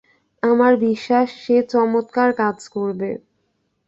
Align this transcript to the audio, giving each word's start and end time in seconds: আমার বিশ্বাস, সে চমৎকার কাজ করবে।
আমার 0.43 0.73
বিশ্বাস, 0.81 1.27
সে 1.43 1.55
চমৎকার 1.71 2.29
কাজ 2.33 2.57
করবে। 2.69 3.09